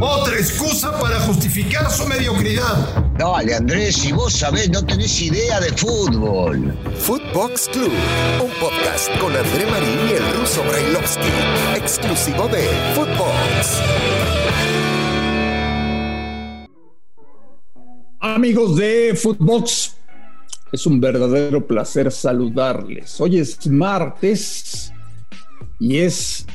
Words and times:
Otra 0.00 0.36
excusa 0.36 0.98
para 0.98 1.20
justificar 1.20 1.90
su 1.90 2.06
mediocridad. 2.06 3.04
Dale, 3.18 3.54
Andrés, 3.54 3.96
si 3.96 4.10
vos 4.10 4.32
sabés, 4.32 4.70
no 4.70 4.84
tenés 4.84 5.20
idea 5.20 5.60
de 5.60 5.68
fútbol. 5.72 6.74
Footbox 6.98 7.68
Club, 7.68 7.92
un 8.42 8.50
podcast 8.58 9.10
con 9.18 9.36
André 9.36 9.66
Marín 9.66 9.98
y 10.08 10.12
el 10.12 10.40
ruso 10.40 10.62
Brailovsky, 10.64 11.28
exclusivo 11.76 12.48
de 12.48 12.62
Footbox. 12.94 13.82
Amigos 18.20 18.76
de 18.76 19.14
Footbox, 19.14 19.94
es 20.72 20.86
un 20.86 21.00
verdadero 21.00 21.66
placer 21.66 22.10
saludarles. 22.10 23.20
Hoy 23.20 23.38
es 23.40 23.66
martes 23.66 24.90
y 25.78 25.98
es 25.98 26.46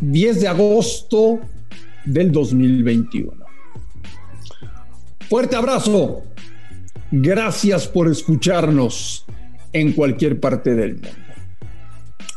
10 0.00 0.40
de 0.40 0.48
agosto 0.48 1.40
del 2.06 2.32
2021. 2.32 3.32
Fuerte 5.28 5.56
abrazo. 5.56 6.22
Gracias 7.10 7.86
por 7.86 8.08
escucharnos 8.08 9.26
en 9.72 9.92
cualquier 9.92 10.40
parte 10.40 10.74
del 10.74 10.94
mundo. 10.94 11.08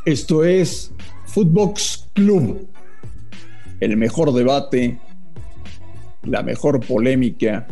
Esto 0.05 0.43
es 0.43 0.91
Footbox 1.25 2.09
Club, 2.13 2.67
el 3.79 3.97
mejor 3.97 4.33
debate, 4.33 4.99
la 6.23 6.43
mejor 6.43 6.85
polémica, 6.85 7.67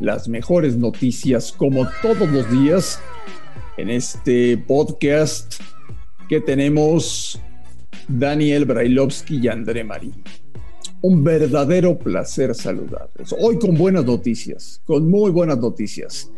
las 0.00 0.28
mejores 0.28 0.76
noticias 0.76 1.52
como 1.52 1.88
todos 2.02 2.28
los 2.30 2.50
días 2.50 3.00
en 3.76 3.90
este 3.90 4.58
podcast 4.58 5.60
que 6.28 6.40
tenemos 6.40 7.40
Daniel 8.08 8.64
Brailovsky 8.64 9.38
y 9.38 9.48
André 9.48 9.84
Marín. 9.84 10.22
Un 11.00 11.22
verdadero 11.22 11.96
placer 11.96 12.54
saludarles. 12.56 13.32
Hoy 13.38 13.58
con 13.58 13.76
buenas 13.76 14.04
noticias, 14.04 14.80
con 14.84 15.08
muy 15.08 15.30
buenas 15.30 15.58
noticias. 15.58 16.28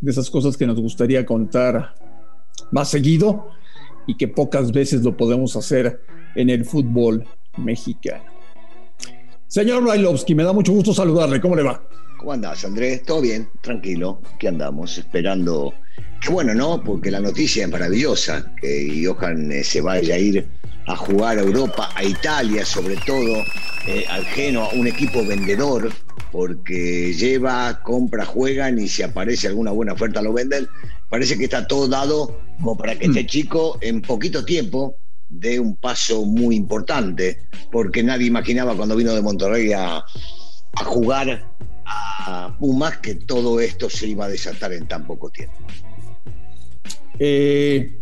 De 0.00 0.10
esas 0.12 0.30
cosas 0.30 0.56
que 0.56 0.66
nos 0.66 0.80
gustaría 0.80 1.26
contar 1.26 1.94
más 2.70 2.90
seguido 2.90 3.48
y 4.06 4.16
que 4.16 4.28
pocas 4.28 4.70
veces 4.70 5.02
lo 5.02 5.16
podemos 5.16 5.56
hacer 5.56 6.00
en 6.36 6.48
el 6.48 6.64
fútbol 6.64 7.24
mexicano. 7.56 8.22
Señor 9.48 9.82
Brailovsky, 9.82 10.34
me 10.34 10.44
da 10.44 10.52
mucho 10.52 10.72
gusto 10.72 10.94
saludarle. 10.94 11.40
¿Cómo 11.40 11.56
le 11.56 11.64
va? 11.64 11.82
¿Cómo 12.18 12.32
andás, 12.32 12.64
Andrés? 12.64 13.02
¿Todo 13.02 13.20
bien? 13.20 13.48
Tranquilo. 13.62 14.20
¿Qué 14.38 14.46
andamos? 14.46 14.96
Esperando. 14.98 15.74
Qué 16.20 16.30
bueno, 16.30 16.54
¿no? 16.54 16.84
Porque 16.84 17.10
la 17.10 17.18
noticia 17.18 17.64
es 17.64 17.70
maravillosa. 17.70 18.52
Que 18.60 19.04
Johan 19.04 19.50
eh, 19.50 19.64
se 19.64 19.80
vaya 19.80 20.14
a 20.14 20.18
ir 20.18 20.46
a 20.88 20.96
jugar 20.96 21.38
a 21.38 21.42
Europa, 21.42 21.90
a 21.94 22.02
Italia 22.02 22.64
sobre 22.64 22.96
todo, 22.96 23.44
eh, 23.86 24.04
al 24.08 24.24
Genoa, 24.24 24.70
un 24.72 24.86
equipo 24.86 25.24
vendedor, 25.24 25.92
porque 26.32 27.12
lleva, 27.12 27.80
compra, 27.82 28.24
juegan 28.24 28.78
y 28.78 28.88
si 28.88 29.02
aparece 29.02 29.48
alguna 29.48 29.70
buena 29.70 29.92
oferta 29.92 30.22
lo 30.22 30.32
venden. 30.32 30.66
Parece 31.10 31.36
que 31.36 31.44
está 31.44 31.66
todo 31.66 31.88
dado 31.88 32.40
como 32.58 32.76
para 32.76 32.98
que 32.98 33.06
este 33.06 33.22
mm. 33.22 33.26
chico 33.26 33.78
en 33.80 34.00
poquito 34.00 34.44
tiempo 34.44 34.96
dé 35.28 35.60
un 35.60 35.76
paso 35.76 36.24
muy 36.24 36.56
importante, 36.56 37.38
porque 37.70 38.02
nadie 38.02 38.26
imaginaba 38.26 38.74
cuando 38.74 38.96
vino 38.96 39.14
de 39.14 39.20
Monterrey 39.20 39.72
a, 39.72 39.98
a 39.98 40.84
jugar 40.84 41.46
a 41.84 42.56
Pumas 42.58 42.98
que 42.98 43.14
todo 43.14 43.60
esto 43.60 43.90
se 43.90 44.08
iba 44.08 44.24
a 44.24 44.28
desatar 44.28 44.72
en 44.72 44.88
tan 44.88 45.06
poco 45.06 45.30
tiempo. 45.30 45.56
Eh, 47.18 47.98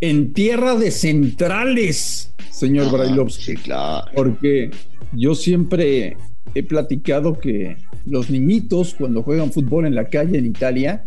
en 0.00 0.32
tierra 0.32 0.74
de 0.74 0.90
centrales, 0.90 2.34
señor 2.50 2.90
Brailovsky. 2.90 3.42
Sí, 3.42 3.54
claro. 3.56 4.10
Porque 4.14 4.70
yo 5.12 5.34
siempre 5.34 6.16
he 6.54 6.62
platicado 6.62 7.38
que 7.38 7.76
los 8.04 8.30
niñitos 8.30 8.94
cuando 8.94 9.22
juegan 9.22 9.52
fútbol 9.52 9.86
en 9.86 9.94
la 9.94 10.04
calle 10.04 10.38
en 10.38 10.46
Italia 10.46 11.06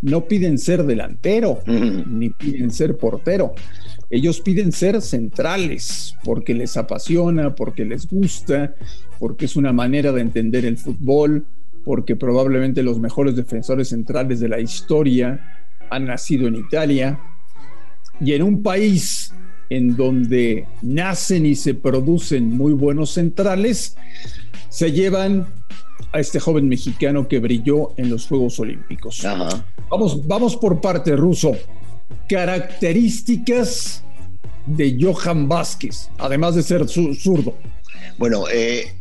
no 0.00 0.24
piden 0.24 0.58
ser 0.58 0.84
delantero 0.84 1.60
ni 1.66 2.30
piden 2.30 2.70
ser 2.72 2.96
portero. 2.96 3.54
Ellos 4.10 4.40
piden 4.40 4.72
ser 4.72 5.00
centrales 5.00 6.16
porque 6.24 6.54
les 6.54 6.76
apasiona, 6.76 7.54
porque 7.54 7.84
les 7.84 8.08
gusta, 8.08 8.74
porque 9.20 9.44
es 9.44 9.54
una 9.56 9.72
manera 9.72 10.10
de 10.12 10.20
entender 10.20 10.66
el 10.66 10.76
fútbol, 10.76 11.46
porque 11.84 12.16
probablemente 12.16 12.82
los 12.82 12.98
mejores 12.98 13.36
defensores 13.36 13.88
centrales 13.88 14.40
de 14.40 14.48
la 14.48 14.60
historia 14.60 15.40
han 15.88 16.06
nacido 16.06 16.48
en 16.48 16.56
Italia 16.56 17.20
y 18.22 18.34
en 18.34 18.42
un 18.42 18.62
país 18.62 19.32
en 19.68 19.96
donde 19.96 20.66
nacen 20.82 21.46
y 21.46 21.54
se 21.54 21.74
producen 21.74 22.48
muy 22.48 22.72
buenos 22.72 23.10
centrales, 23.10 23.96
se 24.68 24.92
llevan 24.92 25.46
a 26.12 26.20
este 26.20 26.38
joven 26.38 26.68
mexicano 26.68 27.26
que 27.26 27.38
brilló 27.38 27.94
en 27.96 28.10
los 28.10 28.26
Juegos 28.26 28.58
Olímpicos. 28.60 29.26
Vamos, 29.90 30.26
vamos 30.26 30.56
por 30.56 30.80
parte, 30.80 31.16
Ruso. 31.16 31.52
Características 32.28 34.04
de 34.66 34.98
Johan 35.00 35.48
Vázquez, 35.48 36.10
además 36.18 36.54
de 36.54 36.62
ser 36.62 36.86
zurdo. 36.88 37.56
Bueno, 38.18 38.44
eh, 38.52 38.92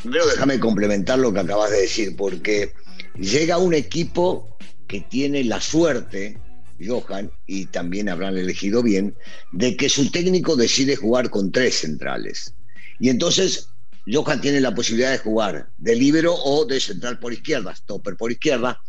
primero 0.00 0.26
déjame 0.26 0.60
complementar 0.60 1.18
lo 1.18 1.32
que 1.32 1.40
acabas 1.40 1.70
de 1.70 1.80
decir, 1.82 2.16
porque 2.16 2.72
llega 3.18 3.58
un 3.58 3.74
equipo 3.74 4.56
que 4.86 5.00
tiene 5.00 5.44
la 5.44 5.60
suerte 5.60 6.38
Johan, 6.84 7.30
y 7.46 7.66
también 7.66 8.08
habrán 8.08 8.36
elegido 8.36 8.82
bien, 8.82 9.16
de 9.52 9.76
que 9.76 9.88
su 9.88 10.10
técnico 10.10 10.56
decide 10.56 10.96
jugar 10.96 11.30
con 11.30 11.50
tres 11.50 11.76
centrales. 11.76 12.54
Y 13.00 13.08
entonces 13.08 13.68
Johan 14.10 14.40
tiene 14.40 14.60
la 14.60 14.74
posibilidad 14.74 15.12
de 15.12 15.18
jugar 15.18 15.70
de 15.76 15.94
libero 15.94 16.34
o 16.34 16.64
de 16.64 16.80
central 16.80 17.18
por 17.18 17.32
izquierda, 17.32 17.74
stopper 17.74 18.16
por 18.16 18.32
izquierda, 18.32 18.80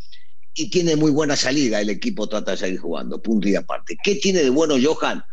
y 0.53 0.69
tiene 0.69 0.95
muy 0.95 1.11
buena 1.11 1.35
salida. 1.35 1.81
El 1.81 1.89
equipo 1.89 2.27
trata 2.27 2.51
de 2.51 2.57
seguir 2.57 2.79
jugando, 2.79 3.21
punto 3.21 3.47
y 3.47 3.55
aparte. 3.55 3.97
¿Qué 4.03 4.15
tiene 4.15 4.43
de 4.43 4.49
bueno 4.49 4.75
Johan? 4.81 5.23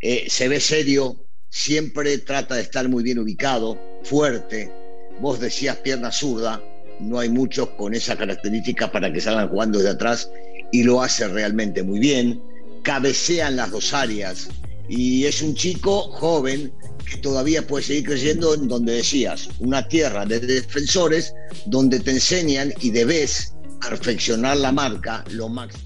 Eh, 0.00 0.26
se 0.28 0.48
ve 0.48 0.60
serio, 0.60 1.26
siempre 1.48 2.18
trata 2.18 2.56
de 2.56 2.62
estar 2.62 2.88
muy 2.88 3.02
bien 3.02 3.18
ubicado, 3.18 3.80
fuerte. 4.04 4.72
Vos 5.20 5.40
decías 5.40 5.76
pierna 5.78 6.12
zurda, 6.12 6.62
no 7.00 7.18
hay 7.18 7.28
muchos 7.28 7.70
con 7.70 7.94
esa 7.94 8.16
característica 8.16 8.90
para 8.90 9.12
que 9.12 9.20
salgan 9.20 9.48
jugando 9.48 9.78
desde 9.78 9.92
atrás 9.92 10.30
y 10.72 10.82
lo 10.82 11.02
hace 11.02 11.26
realmente 11.28 11.82
muy 11.82 11.98
bien. 11.98 12.40
Cabecean 12.82 13.56
las 13.56 13.70
dos 13.70 13.92
áreas 13.92 14.48
y 14.88 15.24
es 15.24 15.42
un 15.42 15.54
chico 15.54 16.02
joven 16.12 16.72
que 17.08 17.18
todavía 17.18 17.66
puede 17.66 17.84
seguir 17.84 18.04
creciendo 18.04 18.54
en 18.54 18.68
donde 18.68 18.94
decías, 18.94 19.48
una 19.60 19.86
tierra 19.86 20.26
de 20.26 20.40
defensores 20.40 21.34
donde 21.66 22.00
te 22.00 22.12
enseñan 22.12 22.72
y 22.80 22.90
debes 22.90 23.54
perfeccionar 23.80 24.56
la 24.56 24.72
marca 24.72 25.24
lo 25.30 25.48
máximo. 25.48 25.84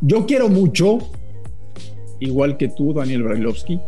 Yo 0.00 0.26
quiero 0.26 0.48
mucho, 0.48 0.98
igual 2.20 2.56
que 2.56 2.68
tú, 2.68 2.92
Daniel 2.92 3.24
Brailovsky, 3.24 3.80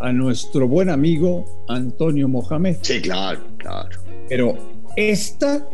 a 0.00 0.12
nuestro 0.12 0.68
buen 0.68 0.90
amigo 0.90 1.64
Antonio 1.68 2.28
Mohamed. 2.28 2.76
Sí, 2.82 3.00
claro, 3.00 3.40
claro. 3.58 3.88
Pero 4.28 4.56
esta 4.96 5.68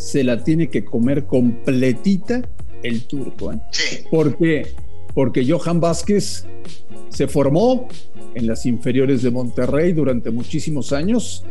se 0.00 0.24
la 0.24 0.42
tiene 0.42 0.70
que 0.70 0.82
comer 0.82 1.26
completita 1.26 2.40
el 2.82 3.02
turco. 3.02 3.52
¿eh? 3.52 3.60
Sí. 3.70 3.98
Porque, 4.10 4.68
porque 5.12 5.46
Johan 5.46 5.78
Vázquez 5.78 6.46
se 7.10 7.28
formó 7.28 7.86
en 8.34 8.46
las 8.46 8.64
inferiores 8.64 9.22
de 9.22 9.30
Monterrey 9.30 9.92
durante 9.92 10.30
muchísimos 10.30 10.94
años 10.94 11.44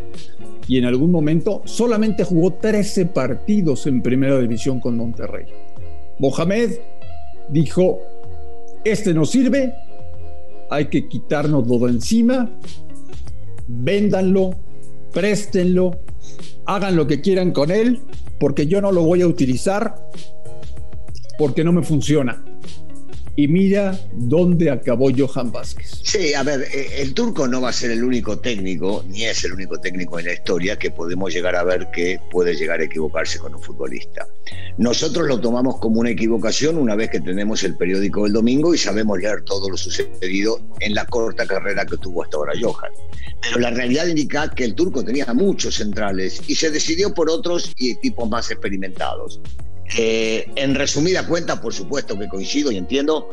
y 0.68 0.80
en 0.80 0.86
algún 0.86 1.12
momento 1.12 1.62
solamente 1.66 2.24
jugó 2.24 2.54
13 2.54 3.06
partidos 3.08 3.86
en 3.86 4.02
primera 4.02 4.40
división 4.40 4.80
con 4.80 4.98
Monterrey. 4.98 5.46
Mohamed 6.18 6.72
dijo, 7.50 8.00
este 8.84 9.14
no 9.14 9.26
sirve, 9.26 9.76
hay 10.72 10.86
que 10.86 11.08
quitárnoslo 11.08 11.78
de 11.86 11.92
encima, 11.92 12.50
véndanlo, 13.68 14.56
préstenlo, 15.14 16.00
hagan 16.66 16.96
lo 16.96 17.06
que 17.06 17.22
quieran 17.22 17.52
con 17.52 17.70
él, 17.70 18.00
porque 18.40 18.68
yo 18.68 18.82
no 18.82 18.92
lo 18.92 19.04
voy 19.04 19.22
a 19.22 19.28
utilizar 19.28 19.96
porque 21.38 21.64
no 21.64 21.72
me 21.72 21.84
funciona. 21.84 22.44
Y 23.36 23.48
mira 23.48 24.00
dónde 24.14 24.70
acabó 24.70 25.10
Johan 25.16 25.52
Vázquez. 25.52 26.02
Sí, 26.04 26.34
a 26.34 26.44
ver, 26.44 26.62
eh, 26.74 27.02
el 27.02 27.14
turco 27.14 27.48
no 27.48 27.62
va 27.62 27.70
a 27.70 27.74
ser 27.74 27.92
el 27.92 28.04
único 28.04 28.40
técnico, 28.40 29.04
ni 29.08 29.26
es 29.26 29.44
el 29.44 29.54
único 29.54 29.80
técnico 29.80 30.20
en 30.20 30.26
la 30.26 30.34
historia 30.34 30.78
que 30.78 30.92
podemos 30.92 31.34
llegar 31.34 31.56
a 31.56 31.64
ver 31.64 31.90
que 31.92 32.20
puede 32.32 32.56
llegar 32.56 32.82
a 32.82 32.84
equivocarse 32.84 33.40
con 33.40 33.56
un 33.56 33.62
futbolista. 33.62 34.28
Nosotros 34.78 35.28
lo 35.28 35.40
tomamos 35.40 35.78
como 35.80 36.00
una 36.00 36.10
equivocación 36.10 36.78
una 36.78 36.96
vez 36.96 37.10
que 37.10 37.20
tenemos 37.20 37.64
el 37.64 37.78
periódico 37.78 38.24
del 38.24 38.34
domingo 38.34 38.74
y 38.74 38.78
sabemos 38.78 39.20
leer 39.20 39.44
todo 39.44 39.70
lo 39.70 39.78
sucedido 39.78 40.60
en 40.80 40.96
la 40.96 41.06
corta 41.06 41.46
carrera 41.46 41.86
que 41.86 41.98
tuvo 41.98 42.24
hasta 42.24 42.38
ahora 42.38 42.54
Johan. 42.60 42.92
Pero 43.42 43.60
la 43.60 43.72
realidad 43.72 44.08
indica 44.08 44.50
que 44.50 44.66
el 44.66 44.76
turco 44.76 45.04
tenía 45.04 45.34
muchos 45.34 45.76
centrales 45.76 46.42
y 46.48 46.56
se 46.56 46.72
decidió 46.72 47.14
por 47.14 47.30
otros 47.30 47.72
y 47.78 47.92
equipos 47.92 48.30
más 48.30 48.52
experimentados. 48.52 49.42
Eh, 49.98 50.46
en 50.56 50.76
resumida 50.76 51.26
cuenta, 51.26 51.60
por 51.60 51.74
supuesto 51.74 52.18
que 52.18 52.28
coincido 52.28 52.72
y 52.72 52.78
entiendo 52.78 53.30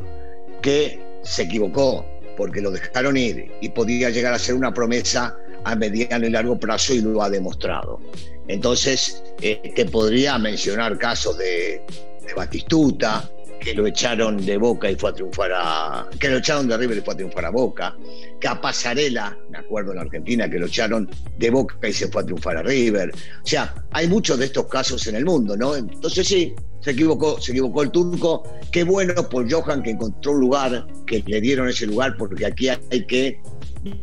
que 0.63 1.01
se 1.23 1.43
equivocó 1.43 2.07
porque 2.37 2.61
lo 2.61 2.71
dejaron 2.71 3.17
ir 3.17 3.53
y 3.61 3.69
podía 3.71 4.11
llegar 4.11 4.33
a 4.33 4.39
ser 4.39 4.55
una 4.55 4.73
promesa 4.73 5.37
a 5.65 5.75
mediano 5.75 6.27
y 6.27 6.31
largo 6.31 6.59
plazo 6.59 6.95
y 6.95 7.01
lo 7.01 7.23
ha 7.23 7.31
demostrado. 7.31 8.01
Entonces, 8.47 9.23
eh, 9.41 9.73
te 9.75 9.85
podría 9.87 10.39
mencionar 10.39 10.97
casos 10.99 11.37
de, 11.37 11.83
de 12.27 12.35
Batistuta, 12.35 13.29
que 13.61 13.75
lo 13.75 13.87
echaron 13.87 14.45
de 14.45 14.57
Boca 14.57 14.91
y 14.91 14.97
fue 14.97 15.11
a 15.11 15.13
triunfar 15.13 15.51
a. 15.55 16.09
que 16.19 16.29
lo 16.29 16.39
echaron 16.39 16.69
de 16.69 16.77
River 16.77 16.99
y 16.99 17.01
fue 17.01 17.15
a 17.15 17.17
triunfar 17.17 17.45
a 17.45 17.51
Boca, 17.51 17.97
que 18.41 18.49
a 18.49 18.61
Pasarela, 18.61 19.37
me 19.51 19.59
acuerdo 19.59 19.93
en 19.93 19.99
Argentina, 19.99 20.49
que 20.49 20.59
lo 20.59 20.67
echaron 20.67 21.09
de 21.39 21.51
Boca 21.51 21.89
y 21.89 21.93
se 21.93 22.09
fue 22.09 22.23
a 22.23 22.25
triunfar 22.25 22.57
a 22.57 22.63
River. 22.63 23.13
O 23.13 23.47
sea, 23.47 23.75
hay 23.93 24.09
muchos 24.09 24.39
de 24.39 24.47
estos 24.47 24.67
casos 24.67 25.07
en 25.07 25.17
el 25.17 25.25
mundo, 25.25 25.57
¿no? 25.57 25.77
Entonces 25.77 26.27
sí, 26.27 26.55
se 26.81 26.93
equivocó, 26.93 27.41
se 27.41 27.53
equivocó 27.53 27.83
el 27.83 27.91
turco. 27.91 28.43
Qué 28.71 28.85
bueno 28.85 29.29
por 29.29 29.51
Johan 29.51 29.83
que 29.83 29.91
encontró 29.91 30.33
un 30.33 30.41
lugar, 30.41 30.87
que 31.07 31.23
le 31.27 31.41
dieron 31.41 31.69
ese 31.69 31.87
lugar, 31.87 32.17
porque 32.17 32.47
aquí 32.47 32.69
hay 32.69 33.07
que 33.07 33.41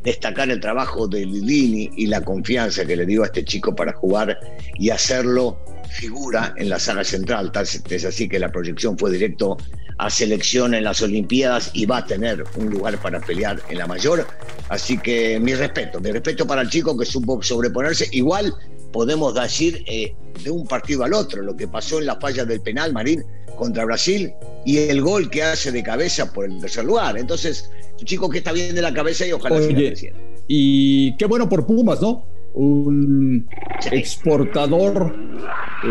destacar 0.03 0.49
el 0.49 0.59
trabajo 0.59 1.07
de 1.07 1.25
Lilini 1.25 1.89
y 1.95 2.07
la 2.07 2.21
confianza 2.21 2.85
que 2.85 2.95
le 2.95 3.05
dio 3.05 3.23
a 3.23 3.27
este 3.27 3.43
chico 3.43 3.75
para 3.75 3.93
jugar 3.93 4.39
y 4.75 4.89
hacerlo 4.89 5.57
figura 5.93 6.53
en 6.57 6.69
la 6.69 6.79
sala 6.79 7.03
central. 7.03 7.51
Es 7.89 8.05
así 8.05 8.27
que 8.27 8.39
la 8.39 8.51
proyección 8.51 8.97
fue 8.97 9.11
directo 9.11 9.57
a 9.99 10.09
selección 10.09 10.73
en 10.73 10.83
las 10.83 11.01
Olimpiadas 11.01 11.69
y 11.73 11.85
va 11.85 11.97
a 11.97 12.05
tener 12.05 12.43
un 12.55 12.69
lugar 12.69 12.97
para 13.01 13.19
pelear 13.21 13.61
en 13.69 13.77
la 13.77 13.87
mayor. 13.87 14.27
Así 14.69 14.97
que 14.97 15.39
mi 15.39 15.53
respeto, 15.53 15.99
mi 15.99 16.11
respeto 16.11 16.47
para 16.47 16.61
el 16.61 16.69
chico 16.69 16.97
que 16.97 17.05
supo 17.05 17.41
sobreponerse. 17.41 18.07
Igual 18.11 18.53
podemos 18.91 19.35
decir 19.35 19.83
eh, 19.87 20.15
de 20.43 20.49
un 20.49 20.65
partido 20.67 21.03
al 21.03 21.13
otro 21.13 21.41
lo 21.41 21.55
que 21.55 21.67
pasó 21.67 21.99
en 21.99 22.07
la 22.07 22.19
falla 22.19 22.43
del 22.43 22.61
penal, 22.61 22.91
Marín, 22.91 23.23
contra 23.55 23.85
Brasil 23.85 24.33
y 24.65 24.77
el 24.77 25.01
gol 25.01 25.29
que 25.29 25.43
hace 25.43 25.71
de 25.71 25.83
cabeza 25.83 26.33
por 26.33 26.45
el 26.45 26.59
tercer 26.59 26.85
lugar. 26.85 27.17
Entonces, 27.17 27.69
un 27.99 28.05
chico 28.05 28.29
que 28.29 28.39
está 28.39 28.51
bien 28.51 28.73
de 28.73 28.81
la 28.81 28.93
cabeza 28.93 29.27
y 29.27 29.31
ojalá 29.31 29.57
Oye, 29.57 30.13
Y 30.47 31.15
qué 31.17 31.25
bueno 31.25 31.47
por 31.47 31.67
Pumas, 31.67 32.01
¿no? 32.01 32.32
Un 32.53 33.47
exportador 33.91 35.15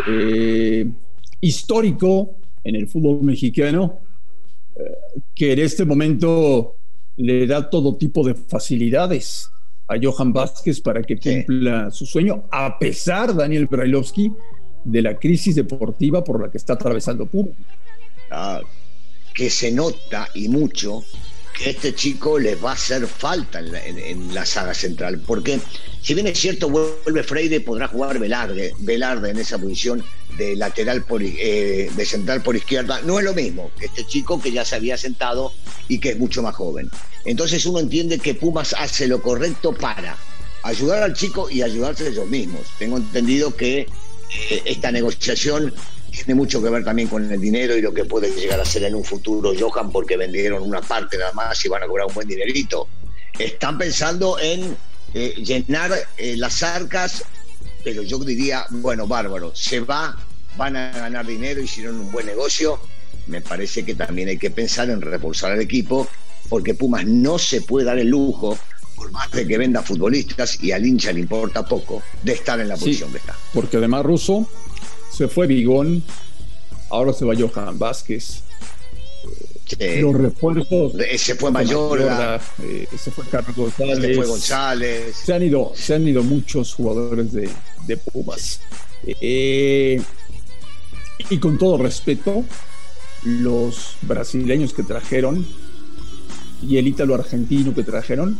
eh, 0.09 0.89
histórico 1.41 2.37
en 2.65 2.77
el 2.77 2.89
fútbol 2.89 3.23
mexicano 3.23 4.01
eh, 4.77 4.83
que 5.35 5.53
en 5.53 5.59
este 5.59 5.85
momento 5.85 6.77
le 7.17 7.47
da 7.47 7.69
todo 7.69 7.97
tipo 7.97 8.25
de 8.25 8.35
facilidades 8.35 9.51
a 9.89 9.97
Johan 10.01 10.33
Vázquez 10.33 10.81
para 10.81 11.03
que 11.03 11.19
cumpla 11.19 11.91
su 11.91 12.07
sueño, 12.07 12.45
a 12.51 12.79
pesar, 12.79 13.35
Daniel 13.35 13.67
Brailovsky, 13.67 14.33
de 14.85 15.03
la 15.03 15.19
crisis 15.19 15.55
deportiva 15.55 16.25
por 16.25 16.41
la 16.41 16.51
que 16.51 16.59
está 16.59 16.75
atravesando 16.75 17.27
Pumas. 17.27 17.55
Ah, 18.31 18.61
que 19.35 19.51
se 19.51 19.73
nota 19.73 20.29
y 20.35 20.49
mucho 20.49 21.03
que 21.57 21.71
este 21.71 21.95
chico 21.95 22.39
les 22.39 22.63
va 22.63 22.71
a 22.71 22.75
hacer 22.75 23.07
falta 23.07 23.61
en 23.61 24.35
la, 24.35 24.47
saga 24.47 24.75
central, 24.75 25.21
porque 25.27 25.61
si 26.03 26.15
bien 26.15 26.27
es 26.27 26.39
cierto, 26.39 26.69
vuelve 26.69 27.23
Freire, 27.23 27.61
podrá 27.61 27.89
jugar 27.89 28.19
Velarde, 28.19 28.75
Velarde 28.79 29.31
en 29.31 29.39
esa 29.39 29.59
posición 29.59 30.05
de 30.37 30.57
lateral 30.57 31.05
por, 31.05 31.23
eh, 31.23 31.91
de 31.95 32.07
central 32.07 32.43
por 32.43 32.57
izquierda, 32.57 33.01
no 33.03 33.19
es 33.19 33.25
lo 33.25 33.35
mismo 33.35 33.71
que 33.79 33.87
este 33.87 34.07
chico 34.07 34.41
que 34.41 34.51
ya 34.51 34.65
se 34.65 34.77
había 34.77 34.97
sentado 34.97 35.53
y 35.89 35.99
que 35.99 36.11
es 36.11 36.19
mucho 36.19 36.43
más 36.43 36.55
joven. 36.55 36.91
Entonces 37.25 37.65
uno 37.67 37.81
entiende 37.81 38.19
que 38.19 38.35
Pumas 38.35 38.75
hace 38.79 39.07
lo 39.07 39.23
correcto 39.23 39.73
para 39.75 40.17
ayudar 40.63 41.03
al 41.03 41.15
chico 41.15 41.51
y 41.51 41.63
ayudarse 41.63 42.09
ellos 42.09 42.29
mismos. 42.29 42.63
Tengo 42.79 42.97
entendido 42.97 43.55
que 43.55 43.81
eh, 43.81 44.63
esta 44.65 44.91
negociación 44.91 45.73
tiene 46.13 46.35
mucho 46.35 46.63
que 46.63 46.69
ver 46.69 46.85
también 46.85 47.09
con 47.09 47.31
el 47.31 47.41
dinero 47.41 47.77
y 47.77 47.81
lo 47.81 47.93
que 47.93 48.05
puede 48.05 48.31
llegar 48.31 48.61
a 48.61 48.65
ser 48.65 48.85
en 48.85 48.95
un 48.95 49.05
futuro 49.05 49.53
Johan 49.59 49.91
porque 49.91 50.17
vendieron 50.17 50.63
una 50.63 50.81
parte 50.81 51.17
nada 51.17 51.33
más 51.33 51.65
y 51.65 51.69
van 51.69 51.83
a 51.83 51.87
cobrar 51.87 52.07
un 52.07 52.15
buen 52.15 52.29
dinerito. 52.29 52.87
Están 53.39 53.79
pensando 53.79 54.39
en 54.39 54.77
eh, 55.15 55.35
llenar 55.43 55.93
eh, 56.19 56.37
las 56.37 56.63
arcas, 56.63 57.25
pero 57.83 58.03
yo 58.03 58.19
diría, 58.19 58.67
bueno, 58.71 59.07
bárbaro, 59.07 59.57
se 59.57 59.81
va, 59.81 60.17
van 60.57 60.77
a 60.77 60.93
ganar 60.93 61.27
dinero, 61.27 61.63
hicieron 61.63 61.99
un 61.99 62.13
buen 62.13 62.27
negocio. 62.27 62.79
Me 63.27 63.41
parece 63.41 63.85
que 63.85 63.95
también 63.95 64.29
hay 64.29 64.39
que 64.39 64.51
pensar 64.51 64.91
en 64.91 65.01
reforzar 65.01 65.53
el 65.53 65.61
equipo 65.61 66.09
porque 66.49 66.75
Pumas 66.75 67.07
no 67.07 67.39
se 67.39 67.63
puede 67.63 67.87
dar 67.87 67.99
el 67.99 68.09
lujo 68.09 68.59
por 68.95 69.11
más 69.11 69.31
de 69.31 69.47
que 69.47 69.57
venda 69.57 69.83
futbolistas 69.83 70.63
y 70.63 70.73
al 70.73 70.85
hincha 70.85 71.13
le 71.13 71.21
importa 71.21 71.65
poco 71.65 72.03
de 72.23 72.33
estar 72.35 72.61
en 72.61 72.69
la 72.69 72.77
posición 72.77 73.11
que 73.11 73.19
está. 73.19 73.35
Porque 73.55 73.79
además 73.79 74.05
Russo 74.05 74.47
se 75.13 75.29
fue 75.29 75.47
Bigón, 75.47 76.03
ahora 76.91 77.13
se 77.13 77.25
va 77.25 77.35
Johan 77.37 77.79
Vázquez. 77.79 78.43
Los 79.79 80.15
refuerzos. 80.15 80.93
Se 81.17 81.35
fue 81.35 81.51
Mayorga. 81.51 82.41
Eh, 82.63 82.87
se 82.97 83.11
fue 83.11 83.25
Carlos 83.31 83.57
González. 83.57 83.99
Se 83.99 84.15
fue 84.15 84.27
González. 84.27 85.17
Se 85.25 85.33
han 85.33 85.43
ido, 85.43 85.73
se 85.75 85.95
han 85.95 86.07
ido 86.07 86.23
muchos 86.23 86.75
jugadores 86.75 87.33
de, 87.33 87.49
de 87.87 87.97
Pumas. 87.97 88.61
Eh, 89.07 90.01
y 91.31 91.39
con 91.39 91.59
todo 91.59 91.79
respeto, 91.79 92.45
los 93.25 93.97
brasileños 94.03 94.75
que 94.75 94.83
trajeron 94.83 95.47
y 96.63 96.77
el 96.77 96.87
ítalo 96.87 97.15
argentino 97.15 97.75
que 97.75 97.83
trajeron, 97.83 98.39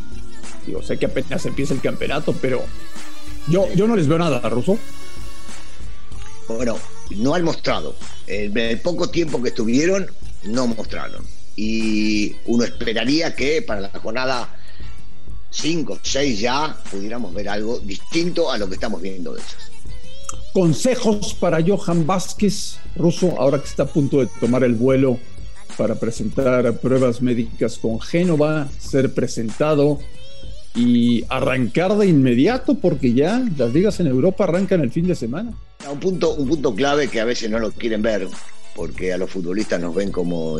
digo, 0.65 0.81
sé 0.83 0.97
que 0.97 1.07
apenas 1.07 1.45
empieza 1.45 1.73
el 1.73 1.81
campeonato, 1.81 2.33
pero 2.41 2.61
yo, 3.47 3.67
yo 3.75 3.87
no 3.87 3.95
les 3.95 4.07
veo 4.07 4.17
nada, 4.17 4.39
Ruso. 4.49 4.77
Bueno, 6.47 6.77
no 7.11 7.35
han 7.35 7.43
mostrado. 7.43 7.95
En 8.27 8.57
el 8.57 8.79
poco 8.81 9.09
tiempo 9.09 9.41
que 9.41 9.49
estuvieron, 9.49 10.07
no 10.43 10.67
mostraron. 10.67 11.25
Y 11.55 12.35
uno 12.45 12.63
esperaría 12.63 13.35
que 13.35 13.61
para 13.61 13.81
la 13.81 13.89
jornada 13.89 14.49
5, 15.51 15.99
6 16.01 16.39
ya 16.39 16.75
pudiéramos 16.89 17.33
ver 17.33 17.49
algo 17.49 17.79
distinto 17.79 18.51
a 18.51 18.57
lo 18.57 18.67
que 18.67 18.75
estamos 18.75 19.01
viendo 19.01 19.33
de 19.33 19.41
ellos. 19.41 19.71
Consejos 20.51 21.33
para 21.33 21.63
Johan 21.65 22.05
Vázquez, 22.05 22.77
ruso, 22.95 23.35
ahora 23.39 23.59
que 23.59 23.67
está 23.67 23.83
a 23.83 23.87
punto 23.87 24.19
de 24.19 24.27
tomar 24.39 24.63
el 24.63 24.75
vuelo 24.75 25.19
para 25.77 25.95
presentar 25.95 26.79
pruebas 26.79 27.21
médicas 27.21 27.77
con 27.77 27.99
Génova, 27.99 28.67
ser 28.79 29.13
presentado 29.13 29.99
y 30.75 31.23
arrancar 31.29 31.95
de 31.97 32.07
inmediato 32.07 32.75
porque 32.75 33.13
ya 33.13 33.43
las 33.57 33.73
ligas 33.73 33.99
en 33.99 34.07
Europa 34.07 34.45
arrancan 34.45 34.81
el 34.81 34.91
fin 34.91 35.07
de 35.07 35.15
semana. 35.15 35.51
Un 35.89 35.99
punto, 35.99 36.33
un 36.33 36.47
punto 36.47 36.73
clave 36.73 37.09
que 37.09 37.19
a 37.19 37.25
veces 37.25 37.49
no 37.49 37.59
lo 37.59 37.71
quieren 37.71 38.01
ver, 38.01 38.27
porque 38.75 39.13
a 39.13 39.17
los 39.17 39.29
futbolistas 39.29 39.79
nos 39.79 39.93
ven 39.93 40.11
como 40.11 40.57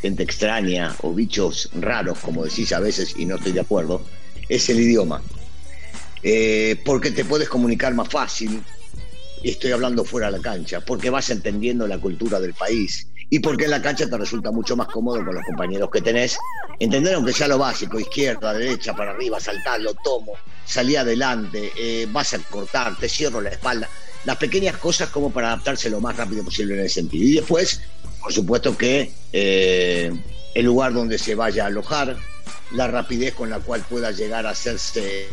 gente 0.00 0.22
extraña 0.22 0.94
o 1.02 1.12
bichos 1.12 1.70
raros, 1.74 2.18
como 2.20 2.44
decís 2.44 2.72
a 2.72 2.80
veces, 2.80 3.14
y 3.16 3.26
no 3.26 3.36
estoy 3.36 3.52
de 3.52 3.60
acuerdo, 3.60 4.02
es 4.48 4.68
el 4.68 4.80
idioma. 4.80 5.22
Eh, 6.22 6.80
porque 6.84 7.10
te 7.10 7.24
puedes 7.24 7.48
comunicar 7.48 7.94
más 7.94 8.08
fácil, 8.08 8.62
estoy 9.42 9.72
hablando 9.72 10.04
fuera 10.04 10.30
de 10.30 10.38
la 10.38 10.42
cancha, 10.42 10.80
porque 10.80 11.10
vas 11.10 11.30
entendiendo 11.30 11.86
la 11.86 11.98
cultura 11.98 12.38
del 12.40 12.54
país 12.54 13.08
y 13.30 13.38
porque 13.38 13.64
en 13.64 13.70
la 13.70 13.80
cancha 13.80 14.08
te 14.08 14.18
resulta 14.18 14.50
mucho 14.50 14.76
más 14.76 14.88
cómodo 14.88 15.24
con 15.24 15.34
los 15.34 15.44
compañeros 15.44 15.88
que 15.90 16.02
tenés. 16.02 16.36
Entender 16.80 17.14
aunque 17.14 17.34
sea 17.34 17.46
lo 17.46 17.58
básico, 17.58 18.00
izquierda, 18.00 18.54
derecha, 18.54 18.96
para 18.96 19.10
arriba, 19.10 19.38
saltar, 19.38 19.82
lo 19.82 19.92
tomo, 19.94 20.32
salí 20.64 20.96
adelante, 20.96 21.70
eh, 21.78 22.08
vas 22.10 22.32
a 22.32 22.38
cortar, 22.38 22.96
te 22.96 23.06
cierro 23.06 23.42
la 23.42 23.50
espalda. 23.50 23.86
Las 24.24 24.38
pequeñas 24.38 24.78
cosas 24.78 25.10
como 25.10 25.30
para 25.30 25.48
adaptarse 25.48 25.90
lo 25.90 26.00
más 26.00 26.16
rápido 26.16 26.42
posible 26.42 26.74
en 26.74 26.86
ese 26.86 27.00
sentido. 27.00 27.24
Y 27.26 27.32
después, 27.34 27.82
por 28.22 28.32
supuesto 28.32 28.78
que 28.78 29.12
eh, 29.34 30.10
el 30.54 30.64
lugar 30.64 30.94
donde 30.94 31.18
se 31.18 31.34
vaya 31.34 31.64
a 31.64 31.66
alojar, 31.66 32.16
la 32.72 32.86
rapidez 32.86 33.34
con 33.34 33.50
la 33.50 33.58
cual 33.58 33.84
pueda 33.86 34.10
llegar 34.10 34.46
a 34.46 34.50
hacerse 34.50 35.28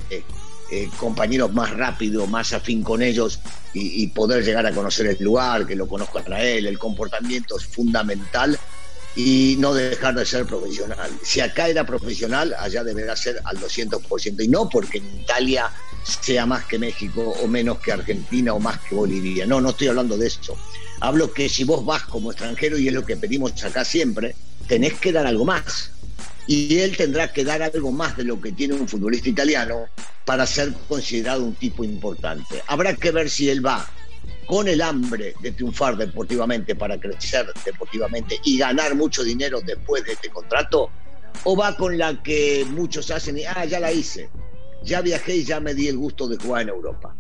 eh, 0.70 0.90
compañeros 0.98 1.54
más 1.54 1.70
rápido, 1.72 2.28
más 2.28 2.52
afín 2.52 2.84
con 2.84 3.02
ellos 3.02 3.40
y, 3.74 4.08
poder 4.08 4.44
llegar 4.44 4.66
a 4.66 4.74
conocer 4.74 5.06
el 5.06 5.24
lugar, 5.24 5.66
que 5.66 5.76
lo 5.76 5.88
conozcan 5.88 6.34
a 6.34 6.42
él, 6.42 6.66
el 6.66 6.78
comportamiento 6.78 7.58
es 7.58 7.66
fundamental 7.66 8.60
y 9.18 9.56
no 9.58 9.74
dejar 9.74 10.14
de 10.14 10.26
ser 10.26 10.46
profesional. 10.46 11.10
Si 11.24 11.42
acá 11.42 11.68
era 11.68 11.84
profesional, 11.86 12.56
allá 12.60 12.84
deberá 12.84 13.16
ser 13.16 13.42
al 13.46 13.58
200%. 13.58 14.44
Y 14.44 14.48
no 14.48 14.70
porque 14.70 15.00
en 15.00 15.22
Italia 15.22 15.72
sea 16.04 16.46
más 16.46 16.66
que 16.66 16.78
México 16.78 17.22
o 17.22 17.48
menos 17.48 17.80
que 17.80 17.92
Argentina 17.92 18.54
o 18.54 18.60
más 18.60 18.80
que 18.82 18.94
Bolivia. 18.94 19.48
No, 19.48 19.60
no 19.60 19.72
estoy 19.72 19.88
hablando 19.88 20.18
de 20.18 20.28
eso. 20.28 20.56
Hablo 21.02 21.34
que 21.34 21.50
si 21.50 21.64
vos 21.64 21.84
vas 21.84 22.04
como 22.04 22.32
extranjero, 22.32 22.78
y 22.78 22.88
es 22.88 22.94
lo 22.94 23.04
que 23.04 23.18
pedimos 23.18 23.64
acá 23.64 23.84
siempre, 23.84 24.36
tenés 24.68 24.94
que 24.94 25.12
dar 25.12 25.26
algo 25.26 25.46
más 25.46 25.92
y 26.48 26.80
él 26.80 26.96
tendrá 26.96 27.34
que 27.34 27.44
dar 27.44 27.62
algo 27.62 27.92
más 27.92 28.16
de 28.16 28.24
lo 28.24 28.40
que 28.40 28.54
tiene 28.54 28.74
un 28.74 28.88
futbolista 28.88 29.30
italiano 29.30 29.88
para 30.26 30.46
ser 30.46 30.74
considerado 30.88 31.44
un 31.44 31.56
tipo 31.56 31.84
importante. 31.84 32.62
Habrá 32.68 32.96
que 32.96 33.12
ver 33.12 33.30
si 33.30 33.50
él 33.50 33.66
va 33.66 33.90
con 34.48 34.68
el 34.68 34.82
hambre 34.82 35.36
de 35.42 35.52
triunfar 35.52 35.98
deportivamente 35.98 36.74
para 36.74 37.00
crecer 37.00 37.48
deportivamente 37.66 38.40
y 38.46 38.58
ganar 38.58 38.96
mucho 38.96 39.24
dinero 39.24 39.60
después 39.62 40.06
de 40.06 40.14
este 40.14 40.30
contrato, 40.30 40.90
o 41.44 41.56
va 41.56 41.76
con 41.76 41.98
la 41.98 42.24
que 42.24 42.66
muchos 42.70 43.12
hacen 43.12 43.38
y, 43.38 43.44
ah, 43.44 43.66
ya 43.66 43.80
la 43.80 43.92
hice, 43.92 44.30
ya 44.84 45.02
viajé 45.02 45.36
y 45.36 45.44
ya 45.44 45.60
me 45.60 45.74
di 45.74 45.90
el 45.90 45.98
gusto 45.98 46.28
de 46.28 46.38
jugar 46.38 46.64
en 46.64 46.70
Europa. 46.70 47.16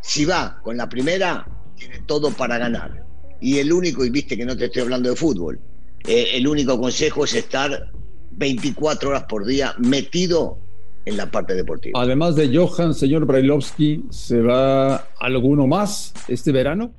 Si 0.00 0.24
va 0.24 0.60
con 0.62 0.76
la 0.76 0.88
primera, 0.88 1.46
tiene 1.76 2.00
todo 2.06 2.30
para 2.30 2.56
ganar. 2.56 3.04
Y 3.40 3.58
el 3.58 3.72
único, 3.72 4.04
y 4.04 4.10
viste 4.10 4.36
que 4.36 4.44
no 4.44 4.56
te 4.56 4.66
estoy 4.66 4.82
hablando 4.82 5.10
de 5.10 5.16
fútbol, 5.16 5.60
eh, 6.06 6.30
el 6.34 6.46
único 6.46 6.78
consejo 6.78 7.24
es 7.24 7.34
estar 7.34 7.90
24 8.30 9.10
horas 9.10 9.24
por 9.24 9.44
día 9.44 9.74
metido 9.78 10.58
en 11.04 11.16
la 11.16 11.30
parte 11.30 11.54
deportiva. 11.54 12.00
Además 12.00 12.34
de 12.36 12.54
Johan, 12.54 12.94
señor 12.94 13.26
Brailovsky, 13.26 14.04
¿se 14.10 14.40
va 14.40 15.08
alguno 15.18 15.66
más 15.66 16.12
este 16.28 16.52
verano? 16.52 16.92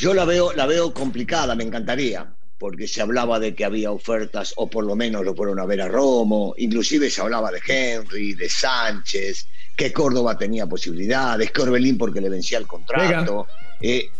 Yo 0.00 0.14
la 0.14 0.24
veo, 0.24 0.52
la 0.52 0.66
veo 0.66 0.92
complicada, 0.92 1.54
me 1.54 1.64
encantaría, 1.64 2.34
porque 2.58 2.88
se 2.88 3.02
hablaba 3.02 3.38
de 3.38 3.54
que 3.54 3.64
había 3.64 3.90
ofertas, 3.90 4.52
o 4.56 4.68
por 4.68 4.84
lo 4.84 4.96
menos 4.96 5.24
lo 5.24 5.34
fueron 5.34 5.60
a 5.60 5.66
ver 5.66 5.82
a 5.82 5.88
Romo, 5.88 6.54
inclusive 6.58 7.10
se 7.10 7.20
hablaba 7.20 7.50
de 7.50 7.60
Henry, 7.66 8.34
de 8.34 8.48
Sánchez, 8.48 9.46
que 9.76 9.92
Córdoba 9.92 10.36
tenía 10.36 10.66
posibilidades, 10.66 11.50
que 11.50 11.62
Orbelín 11.62 11.98
porque 11.98 12.20
le 12.20 12.28
vencía 12.28 12.58
el 12.58 12.66
contrato, 12.66 13.46
Vega. 13.80 13.80
Eh, 13.80 14.10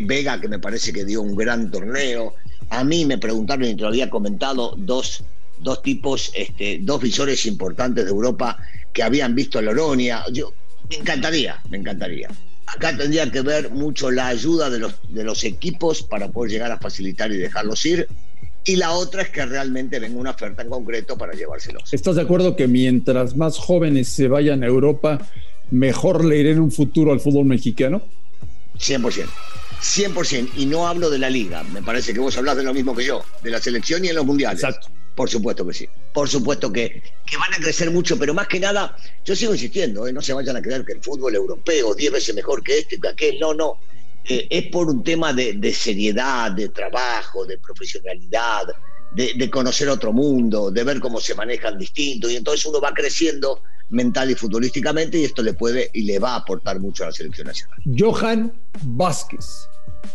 Vega 0.00 0.40
que 0.40 0.48
me 0.48 0.58
parece 0.58 0.92
que 0.92 1.04
dio 1.04 1.20
un 1.20 1.36
gran 1.36 1.70
torneo. 1.70 2.34
A 2.70 2.82
mí 2.84 3.04
me 3.04 3.18
preguntaron 3.18 3.64
y 3.64 3.74
te 3.74 3.82
lo 3.82 3.88
había 3.88 4.08
comentado 4.08 4.74
dos 4.76 5.22
dos 5.60 5.82
tipos, 5.82 6.30
este, 6.34 6.78
dos 6.82 7.00
visores 7.00 7.46
importantes 7.46 8.04
de 8.04 8.10
Europa 8.10 8.58
que 8.92 9.02
habían 9.02 9.34
visto 9.34 9.60
la 9.60 9.70
Oronia. 9.70 10.24
Yo, 10.32 10.52
me 10.88 10.96
encantaría, 10.96 11.60
me 11.68 11.78
encantaría. 11.78 12.28
Acá 12.66 12.96
tendría 12.96 13.30
que 13.30 13.42
ver 13.42 13.70
mucho 13.70 14.10
la 14.10 14.28
ayuda 14.28 14.70
de 14.70 14.78
los, 14.78 14.94
de 15.08 15.24
los 15.24 15.44
equipos 15.44 16.02
para 16.02 16.28
poder 16.28 16.52
llegar 16.52 16.72
a 16.72 16.78
facilitar 16.78 17.30
y 17.30 17.36
dejarlos 17.36 17.84
ir. 17.86 18.08
Y 18.64 18.76
la 18.76 18.90
otra 18.90 19.22
es 19.22 19.30
que 19.30 19.46
realmente 19.46 20.00
venga 20.00 20.18
una 20.18 20.30
oferta 20.30 20.62
en 20.62 20.68
concreto 20.68 21.16
para 21.16 21.32
llevárselos. 21.34 21.92
¿Estás 21.92 22.16
de 22.16 22.22
acuerdo 22.22 22.56
que 22.56 22.66
mientras 22.66 23.36
más 23.36 23.58
jóvenes 23.58 24.08
se 24.08 24.26
vayan 24.26 24.64
a 24.64 24.66
Europa, 24.66 25.18
mejor 25.70 26.24
le 26.24 26.38
iré 26.38 26.50
en 26.52 26.60
un 26.60 26.72
futuro 26.72 27.12
al 27.12 27.20
fútbol 27.20 27.44
mexicano? 27.44 28.02
100%. 28.78 29.26
100%. 29.80 30.50
Y 30.56 30.66
no 30.66 30.88
hablo 30.88 31.10
de 31.10 31.18
la 31.18 31.30
liga. 31.30 31.62
Me 31.62 31.82
parece 31.82 32.12
que 32.12 32.18
vos 32.18 32.36
hablas 32.36 32.56
de 32.56 32.64
lo 32.64 32.74
mismo 32.74 32.94
que 32.96 33.04
yo, 33.04 33.22
de 33.42 33.50
la 33.50 33.60
selección 33.60 34.04
y 34.04 34.08
en 34.08 34.16
los 34.16 34.26
mundiales. 34.26 34.64
Exacto. 34.64 34.88
Por 35.16 35.30
supuesto 35.30 35.66
que 35.66 35.72
sí. 35.72 35.88
Por 36.12 36.28
supuesto 36.28 36.70
que, 36.70 37.02
que 37.26 37.36
van 37.38 37.54
a 37.54 37.56
crecer 37.56 37.90
mucho, 37.90 38.18
pero 38.18 38.34
más 38.34 38.46
que 38.46 38.60
nada, 38.60 38.94
yo 39.24 39.34
sigo 39.34 39.54
insistiendo, 39.54 40.06
¿eh? 40.06 40.12
no 40.12 40.20
se 40.20 40.34
vayan 40.34 40.56
a 40.56 40.62
creer 40.62 40.84
que 40.84 40.92
el 40.92 41.02
fútbol 41.02 41.34
europeo 41.34 41.92
es 41.92 41.96
10 41.96 42.12
veces 42.12 42.34
mejor 42.34 42.62
que 42.62 42.78
este, 42.80 43.00
que 43.00 43.08
aquel. 43.08 43.40
No, 43.40 43.54
no. 43.54 43.78
Eh, 44.28 44.46
es 44.50 44.66
por 44.66 44.88
un 44.88 45.02
tema 45.02 45.32
de, 45.32 45.54
de, 45.54 45.72
seriedad, 45.72 46.52
de 46.52 46.68
trabajo, 46.68 47.46
de 47.46 47.56
profesionalidad, 47.56 48.64
de, 49.12 49.32
de, 49.34 49.50
conocer 49.50 49.88
otro 49.88 50.12
mundo, 50.12 50.70
de 50.70 50.84
ver 50.84 51.00
cómo 51.00 51.18
se 51.18 51.34
manejan 51.34 51.78
distintos. 51.78 52.30
Y 52.30 52.36
entonces 52.36 52.66
uno 52.66 52.78
va 52.78 52.92
creciendo 52.92 53.62
mental 53.88 54.30
y 54.30 54.34
futbolísticamente 54.34 55.18
y 55.18 55.24
esto 55.24 55.42
le 55.42 55.54
puede 55.54 55.90
y 55.94 56.02
le 56.02 56.18
va 56.18 56.32
a 56.32 56.36
aportar 56.36 56.78
mucho 56.78 57.04
a 57.04 57.06
la 57.06 57.12
selección 57.12 57.46
nacional. 57.46 57.78
Johan 57.96 58.52
Vázquez, 58.82 59.46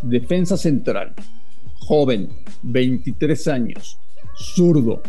defensa 0.03 0.57
central, 0.57 1.15
joven, 1.79 2.29
23 2.61 3.47
años 3.47 3.97
zurdo, 4.35 5.01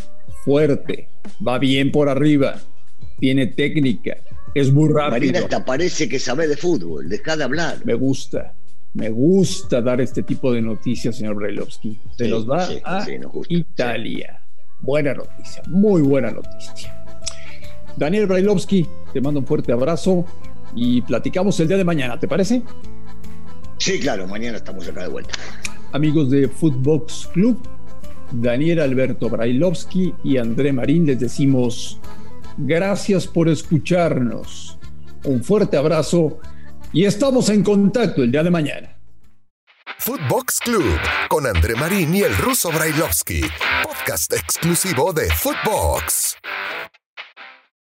fuerte, 0.45 1.09
va 1.47 1.59
bien 1.59 1.93
por 1.93 2.09
arriba, 2.09 2.61
tiene 3.19 3.47
técnica, 3.47 4.17
es 4.55 4.73
muy 4.73 4.89
rápido. 4.89 5.11
Marina, 5.11 5.39
hasta 5.41 5.65
parece 5.65 6.09
que 6.09 6.19
sabe 6.19 6.47
de 6.47 6.57
fútbol, 6.57 7.09
deja 7.09 7.37
de 7.37 7.45
hablar. 7.45 7.79
Me 7.85 7.95
gusta, 7.95 8.55
me 8.95 9.09
gusta 9.09 9.81
dar 9.81 10.01
este 10.01 10.23
tipo 10.23 10.53
de 10.53 10.61
noticias, 10.61 11.17
señor 11.17 11.37
Brailovsky. 11.37 11.99
Se 12.17 12.29
los 12.29 12.49
va 12.49 12.67
sí, 12.67 12.81
a 12.85 13.05
sí, 13.05 13.19
Italia. 13.49 14.41
Buena 14.81 15.15
noticia, 15.15 15.63
muy 15.69 16.03
buena 16.03 16.31
noticia. 16.31 17.05
Daniel 17.97 18.27
Brailovsky, 18.27 18.87
te 19.13 19.21
mando 19.21 19.41
un 19.41 19.47
fuerte 19.47 19.73
abrazo 19.73 20.25
y 20.75 21.03
platicamos 21.03 21.59
el 21.61 21.69
día 21.69 21.77
de 21.77 21.85
mañana, 21.85 22.19
¿te 22.19 22.27
parece? 22.27 22.63
Sí, 23.79 23.99
claro, 24.01 24.27
mañana 24.27 24.57
estamos 24.57 24.89
acá 24.89 25.03
de 25.03 25.09
vuelta. 25.09 25.35
Amigos 25.93 26.31
de 26.31 26.49
Footbox 26.49 27.29
Club, 27.33 27.61
Daniel 28.33 28.81
Alberto 28.81 29.29
Brailovsky 29.29 30.15
y 30.25 30.39
André 30.39 30.73
Marín 30.73 31.07
les 31.07 31.21
decimos 31.21 32.01
gracias 32.57 33.27
por 33.27 33.49
escucharnos. 33.49 34.79
Un 35.25 35.43
fuerte 35.45 35.77
abrazo 35.77 36.41
y 36.93 37.05
estamos 37.05 37.49
en 37.49 37.63
contacto 37.63 38.23
el 38.23 38.33
día 38.33 38.43
de 38.43 38.51
mañana. 38.51 38.97
Footbox 39.99 40.59
Club 40.61 40.99
con 41.29 41.47
André 41.47 41.75
Marín 41.77 42.15
y 42.15 42.23
el 42.23 42.37
ruso 42.37 42.71
Brailovsky, 42.73 43.43
podcast 43.85 44.33
exclusivo 44.33 45.13
de 45.13 45.31
Footbox. 45.31 46.37